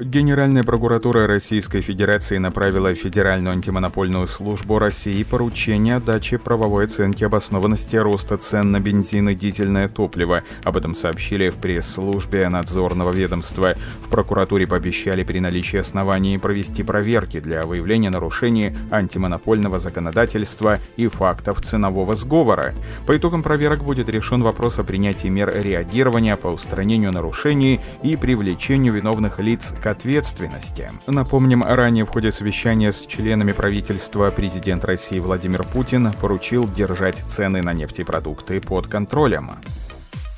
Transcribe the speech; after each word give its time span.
Генеральная 0.00 0.64
прокуратура 0.64 1.26
Российской 1.26 1.82
Федерации 1.82 2.38
направила 2.38 2.94
Федеральную 2.94 3.52
антимонопольную 3.52 4.26
службу 4.28 4.78
России 4.78 5.22
поручение 5.24 5.96
о 5.96 6.00
даче 6.00 6.38
правовой 6.38 6.84
оценки 6.84 7.22
обоснованности 7.22 7.96
роста 7.96 8.38
цен 8.38 8.70
на 8.70 8.80
бензин 8.80 9.28
и 9.28 9.34
дизельное 9.34 9.88
топливо. 9.90 10.42
Об 10.64 10.78
этом 10.78 10.94
сообщили 10.94 11.50
в 11.50 11.56
пресс-службе 11.56 12.48
надзорного 12.48 13.12
ведомства. 13.12 13.74
В 14.02 14.08
прокуратуре 14.08 14.66
пообещали 14.66 15.22
при 15.22 15.38
наличии 15.38 15.76
оснований 15.76 16.38
провести 16.38 16.82
проверки 16.82 17.38
для 17.38 17.66
выявления 17.66 18.08
нарушений 18.08 18.74
антимонопольного 18.90 19.78
законодательства 19.78 20.78
и 20.96 21.08
фактов 21.08 21.60
ценового 21.60 22.14
сговора. 22.14 22.72
По 23.06 23.14
итогам 23.18 23.42
проверок 23.42 23.84
будет 23.84 24.08
решен 24.08 24.42
вопрос 24.42 24.78
о 24.78 24.82
принятии 24.82 25.28
мер 25.28 25.52
реагирования 25.54 26.38
по 26.38 26.46
устранению 26.46 27.12
нарушений 27.12 27.80
и 28.02 28.16
привлечению 28.16 28.94
виновных 28.94 29.40
лиц 29.40 29.74
к 29.82 29.89
ответственности. 29.90 30.90
Напомним, 31.06 31.62
ранее 31.62 32.04
в 32.04 32.08
ходе 32.08 32.30
совещания 32.30 32.92
с 32.92 33.06
членами 33.06 33.52
правительства 33.52 34.30
президент 34.30 34.84
России 34.84 35.18
Владимир 35.18 35.64
Путин 35.64 36.12
поручил 36.12 36.68
держать 36.68 37.18
цены 37.18 37.62
на 37.62 37.72
нефтепродукты 37.72 38.60
под 38.60 38.86
контролем. 38.86 39.52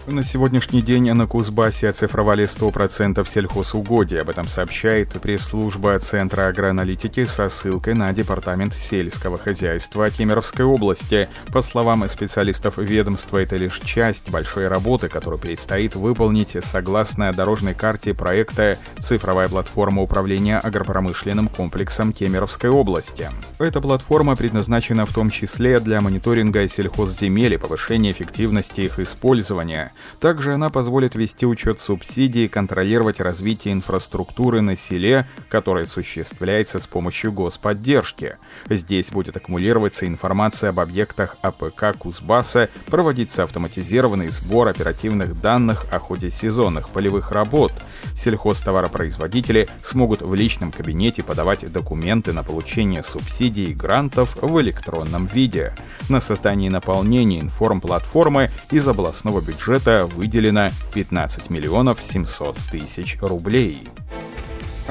На 0.08 0.24
сегодняшний 0.24 0.82
день 0.82 1.12
на 1.12 1.28
Кузбассе 1.28 1.88
оцифровали 1.88 2.44
100% 2.44 3.24
сельхозугодий. 3.28 4.20
Об 4.20 4.30
этом 4.30 4.48
сообщает 4.48 5.10
пресс-служба 5.10 5.96
Центра 6.00 6.48
агроаналитики 6.48 7.24
со 7.24 7.48
ссылкой 7.48 7.94
на 7.94 8.12
Департамент 8.12 8.74
сельского 8.74 9.38
хозяйства 9.38 10.10
Кемеровской 10.10 10.64
области. 10.64 11.28
По 11.52 11.62
словам 11.62 12.08
специалистов 12.08 12.78
ведомства, 12.78 13.38
это 13.38 13.56
лишь 13.56 13.78
часть 13.78 14.28
большой 14.28 14.66
работы, 14.66 15.08
которую 15.08 15.38
предстоит 15.38 15.94
выполнить 15.94 16.56
согласно 16.64 17.32
дорожной 17.32 17.74
карте 17.74 18.12
проекта 18.12 18.78
«Цифровая 18.98 19.48
платформа 19.48 20.02
управления 20.02 20.58
агропромышленным 20.58 21.46
комплексом 21.46 22.12
Кемеровской 22.12 22.70
области». 22.70 23.30
Эта 23.60 23.80
платформа 23.80 24.34
предназначена 24.34 25.06
в 25.06 25.14
том 25.14 25.30
числе 25.30 25.78
для 25.78 26.00
мониторинга 26.00 26.66
сельхозземель 26.66 27.54
и 27.54 27.56
повышения 27.56 28.10
эффективности 28.10 28.80
их 28.80 28.98
использования. 28.98 29.91
Также 30.20 30.54
она 30.54 30.70
позволит 30.70 31.14
вести 31.14 31.46
учет 31.46 31.80
субсидий 31.80 32.46
и 32.46 32.48
контролировать 32.48 33.20
развитие 33.20 33.74
инфраструктуры 33.74 34.60
на 34.60 34.76
селе, 34.76 35.28
которое 35.48 35.84
осуществляется 35.84 36.78
с 36.78 36.86
помощью 36.86 37.32
господдержки. 37.32 38.36
Здесь 38.68 39.10
будет 39.10 39.36
аккумулироваться 39.36 40.06
информация 40.06 40.70
об 40.70 40.80
объектах 40.80 41.36
АПК 41.42 41.98
Кузбасса, 41.98 42.68
проводиться 42.86 43.42
автоматизированный 43.42 44.28
сбор 44.28 44.68
оперативных 44.68 45.40
данных 45.40 45.86
о 45.92 45.98
ходе 45.98 46.30
сезонных 46.30 46.88
полевых 46.90 47.32
работ. 47.32 47.72
Сельхозтоваропроизводители 48.16 49.68
смогут 49.82 50.22
в 50.22 50.34
личном 50.34 50.70
кабинете 50.70 51.22
подавать 51.22 51.70
документы 51.72 52.32
на 52.32 52.42
получение 52.42 53.02
субсидий 53.02 53.66
и 53.66 53.74
грантов 53.74 54.36
в 54.40 54.60
электронном 54.60 55.26
виде. 55.26 55.74
На 56.08 56.20
создание 56.20 56.68
и 56.68 56.70
наполнение 56.70 57.40
информплатформы 57.40 58.50
из 58.70 58.86
областного 58.86 59.40
бюджета 59.40 59.81
бюджета 59.82 60.06
выделено 60.06 60.70
15 60.94 61.50
миллионов 61.50 62.00
700 62.02 62.56
тысяч 62.70 63.18
рублей. 63.20 63.82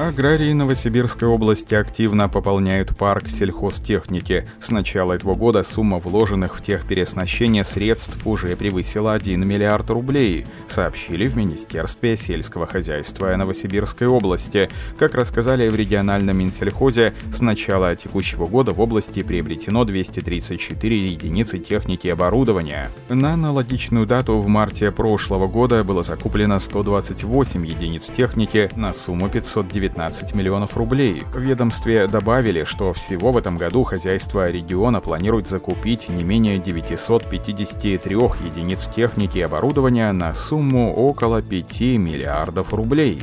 Аграрии 0.08 0.52
Новосибирской 0.52 1.28
области 1.28 1.76
активно 1.76 2.28
пополняют 2.28 2.96
парк 2.96 3.28
сельхозтехники. 3.28 4.48
С 4.58 4.70
начала 4.70 5.12
этого 5.12 5.36
года 5.36 5.62
сумма 5.62 5.98
вложенных 5.98 6.56
в 6.56 6.60
техпереоснащение 6.60 7.62
средств 7.62 8.26
уже 8.26 8.56
превысила 8.56 9.12
1 9.12 9.46
миллиард 9.46 9.90
рублей, 9.90 10.44
сообщили 10.66 11.28
в 11.28 11.36
Министерстве 11.36 12.16
сельского 12.16 12.66
хозяйства 12.66 13.36
Новосибирской 13.36 14.08
области. 14.08 14.68
Как 14.98 15.14
рассказали 15.14 15.68
в 15.68 15.76
региональном 15.76 16.36
Минсельхозе, 16.36 17.14
с 17.32 17.40
начала 17.40 17.94
текущего 17.94 18.46
года 18.46 18.72
в 18.72 18.80
области 18.80 19.22
приобретено 19.22 19.84
234 19.84 21.10
единицы 21.12 21.58
техники 21.58 22.08
и 22.08 22.10
оборудования. 22.10 22.90
На 23.08 23.34
аналогичную 23.34 24.06
дату 24.06 24.38
в 24.40 24.48
марте 24.48 24.90
прошлого 24.90 25.46
года 25.46 25.84
было 25.84 26.02
закуплено 26.02 26.58
128 26.58 27.64
единиц 27.64 28.06
техники 28.06 28.68
на 28.74 28.92
сумму 28.92 29.28
590 29.28 29.91
19 29.92 30.34
миллионов 30.34 30.76
рублей. 30.76 31.22
В 31.32 31.38
ведомстве 31.38 32.06
добавили, 32.06 32.64
что 32.64 32.92
всего 32.92 33.32
в 33.32 33.36
этом 33.36 33.58
году 33.58 33.84
хозяйство 33.84 34.50
региона 34.50 35.00
планирует 35.00 35.46
закупить 35.46 36.08
не 36.08 36.24
менее 36.24 36.58
953 36.58 38.14
единиц 38.14 38.86
техники 38.88 39.38
и 39.38 39.42
оборудования 39.42 40.10
на 40.12 40.34
сумму 40.34 40.94
около 40.94 41.42
5 41.42 41.80
миллиардов 41.98 42.72
рублей. 42.72 43.22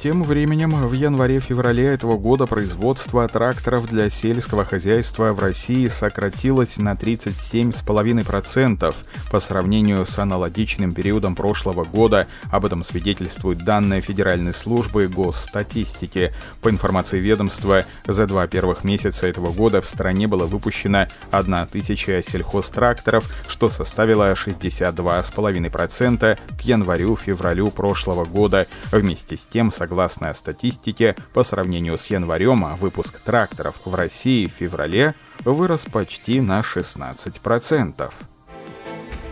Тем 0.00 0.22
временем 0.22 0.86
в 0.86 0.92
январе-феврале 0.92 1.86
этого 1.86 2.16
года 2.16 2.46
производство 2.46 3.26
тракторов 3.26 3.88
для 3.88 4.08
сельского 4.08 4.64
хозяйства 4.64 5.32
в 5.32 5.40
России 5.40 5.88
сократилось 5.88 6.76
на 6.76 6.92
37,5% 6.92 8.94
по 9.28 9.40
сравнению 9.40 10.06
с 10.06 10.16
аналогичным 10.20 10.92
периодом 10.92 11.34
прошлого 11.34 11.82
года. 11.82 12.28
Об 12.44 12.64
этом 12.64 12.84
свидетельствуют 12.84 13.64
данные 13.64 14.00
Федеральной 14.00 14.54
службы 14.54 15.08
госстатистики. 15.08 16.32
По 16.62 16.70
информации 16.70 17.18
ведомства, 17.18 17.82
за 18.06 18.28
два 18.28 18.46
первых 18.46 18.84
месяца 18.84 19.26
этого 19.26 19.50
года 19.50 19.80
в 19.80 19.88
стране 19.88 20.28
было 20.28 20.46
выпущено 20.46 21.08
1000 21.32 22.22
сельхозтракторов, 22.22 23.28
что 23.48 23.68
составило 23.68 24.30
62,5% 24.30 26.38
к 26.56 26.60
январю-февралю 26.60 27.72
прошлого 27.72 28.24
года. 28.24 28.68
Вместе 28.92 29.36
с 29.36 29.44
тем, 29.44 29.72
согласно 29.72 29.87
Согласно 29.88 30.34
статистике, 30.34 31.16
по 31.32 31.42
сравнению 31.42 31.96
с 31.96 32.08
январем, 32.08 32.76
выпуск 32.76 33.20
тракторов 33.20 33.76
в 33.86 33.94
России 33.94 34.46
в 34.46 34.52
феврале 34.52 35.14
вырос 35.46 35.86
почти 35.90 36.42
на 36.42 36.60
16%. 36.60 38.12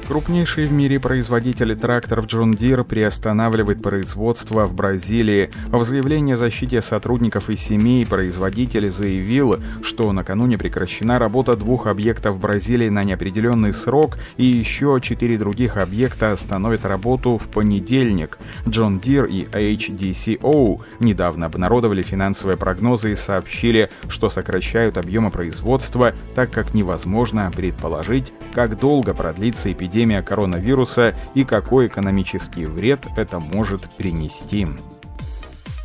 Крупнейший 0.08 0.68
в 0.68 0.72
мире 0.72 1.00
производитель 1.00 1.74
тракторов 1.74 2.26
John 2.26 2.52
Deere 2.56 2.84
приостанавливает 2.84 3.82
производство 3.82 4.64
в 4.64 4.72
Бразилии. 4.72 5.50
В 5.66 5.82
заявлении 5.82 6.34
о 6.34 6.36
защите 6.36 6.80
сотрудников 6.80 7.50
и 7.50 7.56
семей 7.56 8.06
производитель 8.06 8.88
заявил, 8.88 9.56
что 9.82 10.12
накануне 10.12 10.58
прекращена 10.58 11.18
работа 11.18 11.56
двух 11.56 11.88
объектов 11.88 12.36
в 12.36 12.40
Бразилии 12.40 12.88
на 12.88 13.02
неопределенный 13.02 13.72
срок 13.72 14.16
и 14.36 14.44
еще 14.44 15.00
четыре 15.02 15.38
других 15.38 15.76
объекта 15.76 16.30
остановят 16.30 16.84
работу 16.84 17.38
в 17.38 17.48
понедельник. 17.48 18.38
John 18.64 19.00
Deere 19.00 19.28
и 19.28 19.48
HDCO 19.50 20.82
недавно 21.00 21.46
обнародовали 21.46 22.02
финансовые 22.02 22.56
прогнозы 22.56 23.10
и 23.10 23.16
сообщили, 23.16 23.90
что 24.06 24.30
сокращают 24.30 24.98
объемы 24.98 25.32
производства, 25.32 26.14
так 26.36 26.52
как 26.52 26.74
невозможно 26.74 27.50
предположить, 27.54 28.32
как 28.54 28.78
долго 28.78 29.12
продлится 29.12 29.72
эпидемия 29.72 29.95
эпидемия 29.96 30.22
коронавируса 30.22 31.14
и 31.34 31.44
какой 31.44 31.86
экономический 31.86 32.66
вред 32.66 33.06
это 33.16 33.40
может 33.40 33.88
принести. 33.96 34.68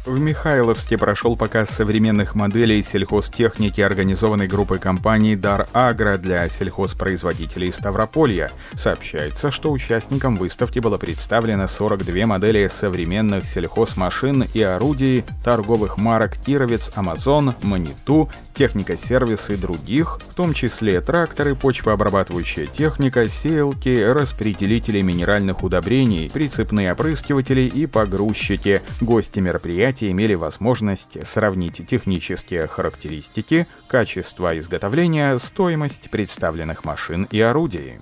В 0.03 0.19
Михайловске 0.19 0.97
прошел 0.97 1.35
показ 1.35 1.69
современных 1.69 2.33
моделей 2.33 2.81
сельхозтехники, 2.81 3.81
организованной 3.81 4.47
группой 4.47 4.79
компаний 4.79 5.35
«Дар 5.35 5.67
Агро» 5.73 6.17
для 6.17 6.49
сельхозпроизводителей 6.49 7.71
Ставрополья. 7.71 8.49
Сообщается, 8.73 9.51
что 9.51 9.71
участникам 9.71 10.37
выставки 10.37 10.79
было 10.79 10.97
представлено 10.97 11.67
42 11.67 12.25
модели 12.25 12.67
современных 12.67 13.45
сельхозмашин 13.45 14.45
и 14.55 14.63
орудий, 14.63 15.23
торговых 15.43 15.99
марок 15.99 16.35
«Кировец», 16.35 16.91
«Амазон», 16.95 17.53
«Маниту», 17.61 18.27
техника-сервис 18.55 19.51
и 19.51 19.55
других, 19.55 20.19
в 20.29 20.33
том 20.33 20.55
числе 20.55 21.01
тракторы, 21.01 21.53
почвообрабатывающая 21.53 22.65
техника, 22.65 23.29
сеялки, 23.29 24.01
распределители 24.01 25.01
минеральных 25.01 25.61
удобрений, 25.61 26.31
прицепные 26.31 26.91
опрыскиватели 26.91 27.61
и 27.61 27.85
погрузчики. 27.85 28.81
Гости 28.99 29.39
мероприятия 29.39 29.90
предприятия 29.91 30.11
имели 30.11 30.35
возможность 30.35 31.27
сравнить 31.27 31.85
технические 31.85 32.65
характеристики, 32.67 33.67
качество 33.87 34.57
изготовления, 34.57 35.37
стоимость 35.37 36.09
представленных 36.09 36.85
машин 36.85 37.27
и 37.29 37.41
орудий. 37.41 37.99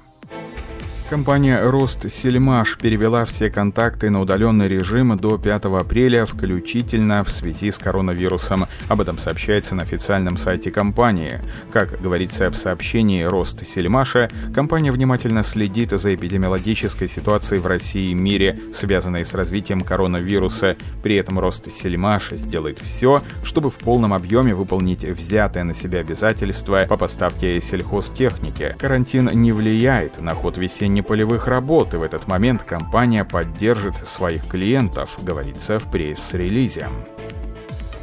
Компания 1.09 1.59
«Рост 1.59 2.11
Сельмаш» 2.11 2.77
перевела 2.77 3.25
все 3.25 3.49
контакты 3.49 4.11
на 4.11 4.21
удаленный 4.21 4.67
режим 4.67 5.17
до 5.17 5.39
5 5.39 5.65
апреля, 5.65 6.27
включительно 6.27 7.23
в 7.23 7.31
связи 7.31 7.71
с 7.71 7.79
коронавирусом. 7.79 8.67
Об 8.89 9.01
этом 9.01 9.17
сообщается 9.17 9.73
на 9.73 9.81
официальном 9.81 10.37
сайте 10.37 10.69
компании. 10.69 11.41
Как 11.73 11.99
говорится 11.99 12.51
в 12.51 12.55
сообщении 12.55 13.23
«Рост 13.23 13.65
Сельмаша», 13.65 14.29
компания 14.53 14.91
внимательно 14.91 15.41
следит 15.41 15.89
за 15.89 16.13
эпидемиологической 16.13 17.07
ситуацией 17.07 17.59
в 17.59 17.65
России 17.65 18.11
и 18.11 18.13
мире, 18.13 18.59
связанной 18.71 19.25
с 19.25 19.33
развитием 19.33 19.81
коронавируса. 19.81 20.77
При 21.01 21.15
этом 21.15 21.39
«Рост 21.39 21.71
Сельмаш» 21.71 22.29
сделает 22.33 22.77
все, 22.77 23.23
чтобы 23.43 23.71
в 23.71 23.77
полном 23.79 24.13
объеме 24.13 24.53
выполнить 24.53 25.03
взятое 25.05 25.63
на 25.63 25.73
себя 25.73 26.01
обязательства 26.01 26.85
по 26.87 26.97
поставке 26.97 27.59
сельхозтехники. 27.61 28.75
Карантин 28.77 29.31
не 29.33 29.51
влияет 29.51 30.21
на 30.21 30.35
ход 30.35 30.59
весеннего 30.59 30.98
зоне 30.99 31.03
полевых 31.03 31.47
работ, 31.47 31.93
и 31.93 31.97
в 31.97 32.03
этот 32.03 32.27
момент 32.27 32.63
компания 32.63 33.23
поддержит 33.23 33.97
своих 34.07 34.47
клиентов, 34.47 35.17
говорится 35.21 35.79
в 35.79 35.89
пресс-релизе. 35.89 36.87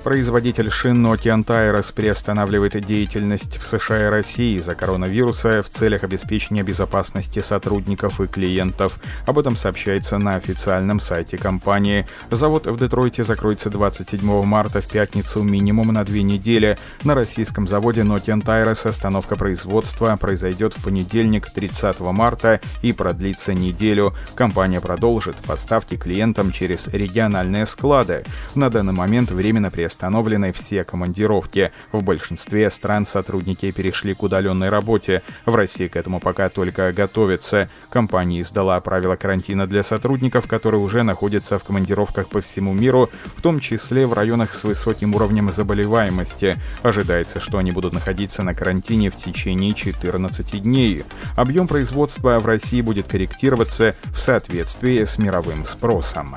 Производитель 0.07 0.71
шин 0.71 1.05
Nokian 1.05 1.45
Tires 1.45 1.93
приостанавливает 1.93 2.81
деятельность 2.87 3.59
в 3.59 3.67
США 3.67 4.07
и 4.07 4.09
России 4.09 4.57
из-за 4.57 4.77
коронавируса 4.77 5.65
в 5.65 5.69
целях 5.69 6.05
обеспечения 6.05 6.63
безопасности 6.63 7.41
сотрудников 7.41 8.21
и 8.21 8.29
клиентов. 8.29 9.01
Об 9.27 9.41
этом 9.41 9.57
сообщается 9.57 10.19
на 10.19 10.37
официальном 10.37 11.01
сайте 11.01 11.37
компании. 11.37 12.07
Завод 12.31 12.69
в 12.69 12.79
Детройте 12.79 13.25
закроется 13.25 13.69
27 13.69 14.45
марта 14.45 14.81
в 14.81 14.89
пятницу 14.89 15.43
минимум 15.43 15.89
на 15.89 16.05
две 16.05 16.23
недели. 16.23 16.79
На 17.03 17.17
российском 17.17 17.67
заводе 17.67 18.03
Nokian 18.03 18.45
Tires 18.45 18.89
остановка 18.89 19.35
производства 19.35 20.15
произойдет 20.15 20.75
в 20.75 20.85
понедельник 20.85 21.51
30 21.51 21.99
марта 21.99 22.61
и 22.81 22.93
продлится 22.93 23.55
неделю. 23.55 24.15
Компания 24.37 24.81
продолжит 24.81 25.35
поставки 25.35 25.97
клиентам 25.97 26.53
через 26.53 26.87
региональные 26.87 27.67
склады. 27.67 28.23
На 28.55 28.71
данный 28.71 28.93
момент 28.93 29.33
временно 29.33 29.69
приостановлена 29.73 29.96
приостановлены 29.97 30.53
все 30.53 30.85
командировки. 30.85 31.73
В 31.91 32.03
большинстве 32.03 32.71
стран 32.71 33.07
сотрудники 33.07 33.71
перешли 33.71 34.15
к 34.15 34.23
удаленной 34.23 34.69
работе. 34.69 35.23
В 35.47 35.55
России 35.55 35.89
к 35.89 35.97
этому 35.97 36.21
пока 36.21 36.49
только 36.49 36.93
готовятся. 36.93 37.71
Компания 37.89 38.43
издала 38.43 38.79
правила 38.81 39.17
карантина 39.17 39.67
для 39.67 39.83
сотрудников, 39.83 40.47
которые 40.47 40.81
уже 40.81 41.03
находятся 41.03 41.59
в 41.59 41.65
командировках 41.65 42.29
по 42.29 42.41
всему 42.41 42.75
миру, 42.75 43.09
в 43.37 43.43
том 43.43 43.59
числе 43.59 44.07
в 44.07 44.13
районах 44.13 44.55
с 44.55 44.65
высоким 44.65 45.15
уровнем 45.15 45.51
заболеваемости. 45.51 46.57
Ожидается, 46.83 47.41
что 47.41 47.59
они 47.59 47.71
будут 47.71 47.95
находиться 47.95 48.43
на 48.43 48.55
карантине 48.55 49.11
в 49.11 49.17
течение 49.17 49.73
14 49.73 50.63
дней. 50.63 51.05
Объем 51.37 51.67
производства 51.67 52.39
в 52.39 52.47
России 52.47 52.83
будет 52.83 53.09
корректироваться 53.09 53.95
в 54.05 54.19
соответствии 54.19 55.05
с 55.05 55.19
мировым 55.19 55.65
спросом. 55.65 56.37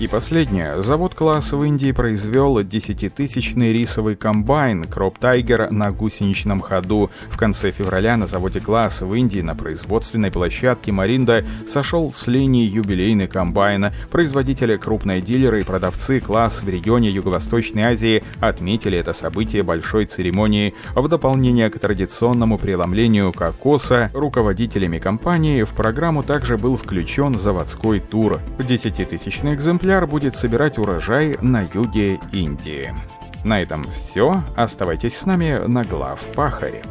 И 0.00 0.06
последнее. 0.06 0.80
Завод 0.80 1.14
класс 1.14 1.50
в 1.50 1.60
Индии 1.64 1.90
произвел 1.90 2.60
10-тысячный 2.60 3.72
рисовый 3.72 4.14
комбайн 4.14 4.84
Crop 4.84 5.16
Tiger 5.18 5.72
на 5.72 5.90
гусеничном 5.90 6.60
ходу. 6.60 7.10
В 7.28 7.36
конце 7.36 7.72
февраля 7.72 8.16
на 8.16 8.28
заводе 8.28 8.60
класс 8.60 9.00
в 9.00 9.12
Индии 9.12 9.40
на 9.40 9.56
производственной 9.56 10.30
площадке 10.30 10.92
Маринда 10.92 11.44
сошел 11.66 12.12
с 12.12 12.28
линии 12.28 12.64
юбилейный 12.64 13.26
комбайн. 13.26 13.86
Производители, 14.08 14.76
крупные 14.76 15.20
дилеры 15.20 15.62
и 15.62 15.64
продавцы 15.64 16.20
класс 16.20 16.62
в 16.62 16.68
регионе 16.68 17.10
Юго-Восточной 17.10 17.82
Азии 17.82 18.22
отметили 18.38 18.98
это 18.98 19.12
событие 19.12 19.64
большой 19.64 20.04
церемонии. 20.04 20.74
В 20.94 21.08
дополнение 21.08 21.70
к 21.70 21.78
традиционному 21.80 22.56
преломлению 22.56 23.32
кокоса 23.32 24.10
руководителями 24.14 25.00
компании 25.00 25.64
в 25.64 25.70
программу 25.70 26.22
также 26.22 26.56
был 26.56 26.76
включен 26.76 27.36
заводской 27.36 27.98
тур. 27.98 28.38
10-тысячный 28.58 29.54
экземпляр 29.54 29.87
экземпляр 29.88 30.06
будет 30.06 30.36
собирать 30.36 30.76
урожай 30.76 31.38
на 31.40 31.62
юге 31.62 32.20
Индии. 32.30 32.94
На 33.42 33.62
этом 33.62 33.84
все. 33.84 34.42
Оставайтесь 34.54 35.16
с 35.16 35.24
нами 35.24 35.66
на 35.66 35.82
глав 35.82 36.20
Пахаре. 36.34 36.82